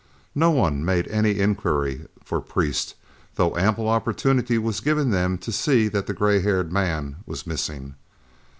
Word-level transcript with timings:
No 0.33 0.49
one 0.49 0.83
made 0.83 1.07
any 1.09 1.37
inquiry 1.37 2.07
for 2.25 2.41
Priest, 2.41 2.95
though 3.35 3.55
ample 3.55 3.87
opportunity 3.87 4.57
was 4.57 4.79
given 4.79 5.11
them 5.11 5.37
to 5.37 5.51
see 5.51 5.87
that 5.89 6.07
the 6.07 6.13
gray 6.15 6.39
haired 6.41 6.71
man 6.73 7.17
was 7.27 7.45
missing. 7.45 7.93